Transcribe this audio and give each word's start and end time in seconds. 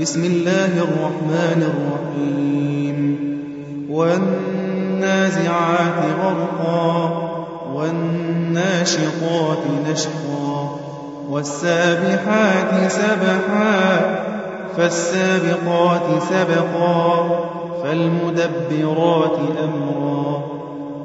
بسم 0.00 0.24
الله 0.24 0.66
الرحمن 0.66 1.62
الرحيم. 1.62 3.18
والنازعات 3.90 5.48
غرقا 6.22 7.10
والناشطات 7.74 9.58
نشطا 9.90 10.78
والسابحات 11.30 12.90
سبحا 12.90 14.00
فالسابقات 14.76 16.22
سبقا 16.22 17.28
فالمدبرات 17.82 19.38
أمرا. 19.64 20.42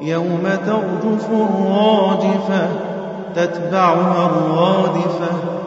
يوم 0.02 0.44
ترجف 0.66 1.28
الراجفة 1.32 2.68
تتبعها 3.36 4.26
الرادفة. 4.26 5.67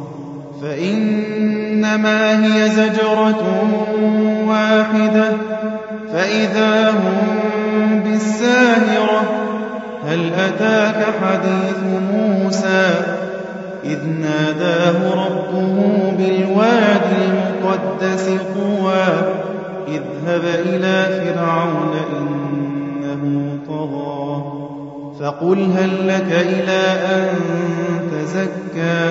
فإنما 0.61 2.45
هي 2.45 2.69
زجرة 2.69 3.43
واحدة. 4.47 5.31
فإذا 6.13 6.89
هم 6.89 7.99
بالساهرة 8.05 9.21
هل 10.07 10.33
أتاك 10.33 11.05
حديث 11.21 11.77
موسى؟ 12.13 12.89
إذ 13.83 13.99
ناداه 14.07 15.13
ربه 15.13 16.11
بالواد 16.17 17.01
المقدس 17.21 18.29
طوى 18.55 19.05
اذهب 19.87 20.41
إلى 20.65 21.05
فرعون 21.05 21.93
إنه 22.17 23.57
طغى. 23.67 24.61
فقل 25.19 25.71
هل 25.77 26.07
لك 26.07 26.31
إلى 26.31 26.81
أن 27.05 27.27
تزكى؟ 28.11 29.10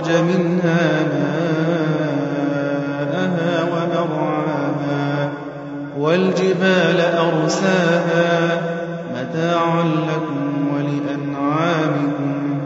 أخرج 0.00 0.16
منها 0.16 1.02
ماءها 3.10 3.52
ومرعاها 3.62 5.30
والجبال 5.98 7.00
أرساها 7.00 8.60
متاعا 9.14 9.82
لكم 9.82 10.68
ولأنعامكم 10.74 12.60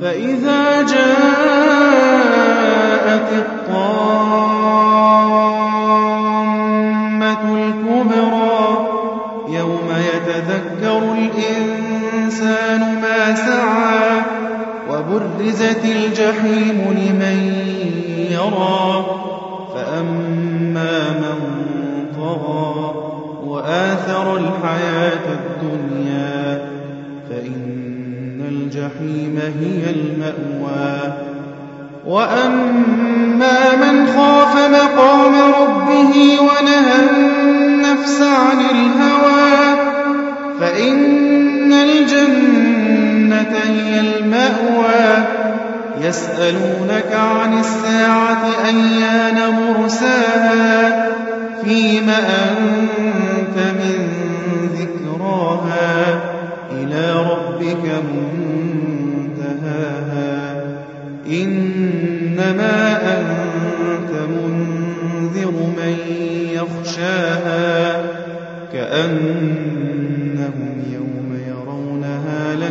فإذا 0.00 0.82
جاءت 0.82 0.96
الطامة 3.32 3.75
وبرزت 15.16 15.84
الجحيم 15.84 16.80
لمن 16.90 17.52
يرى 18.30 19.06
فأما 19.74 21.10
من 21.10 21.38
طغى 22.16 22.94
وآثر 23.44 24.36
الحياة 24.36 25.26
الدنيا 25.38 26.68
فإن 27.30 28.40
الجحيم 28.48 29.38
هي 29.60 29.90
المأوى. 29.90 31.12
وأما 32.06 33.76
من 33.76 34.06
خاف 34.06 34.56
مقام 34.70 35.45
هي 43.52 44.00
المأوى. 44.00 45.26
يسألونك 46.00 47.12
عن 47.12 47.58
الساعة 47.58 48.44
أيان 48.66 49.36
مرساها. 49.50 51.06
فيم 51.64 52.10
أنت 52.10 53.56
من 53.56 54.08
ذكراها. 54.74 56.20
إلى 56.72 57.12
ربك 57.12 57.84
منتهاها. 59.34 60.64
إنما 61.28 62.76
أنت 63.18 64.12
منذر 64.30 65.52
من 65.52 65.94
يخشاها. 66.52 68.02
كأنهم 68.72 69.66
يوم 70.92 71.15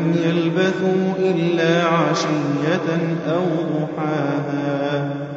لم 0.06 0.16
يلبثوا 0.24 1.14
إلا 1.20 1.84
عشية 1.84 3.18
أو 3.28 3.46
ضحاها. 3.74 5.26